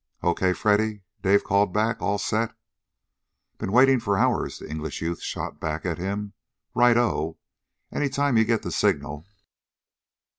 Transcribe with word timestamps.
"Okay, 0.23 0.51
Freddy?" 0.53 1.03
Dave 1.21 1.43
called 1.43 1.71
back. 1.71 2.01
"All 2.01 2.17
set?" 2.17 2.55
"Been 3.59 3.71
waiting 3.71 3.99
for 3.99 4.17
hours!" 4.17 4.57
the 4.57 4.67
English 4.67 4.99
youth 4.99 5.21
shot 5.21 5.59
back 5.59 5.85
at 5.85 5.99
him 5.99 6.33
"Right 6.73 6.97
o! 6.97 7.37
Any 7.91 8.09
time 8.09 8.35
you 8.35 8.43
get 8.43 8.63
the 8.63 8.71
signal." 8.71 9.27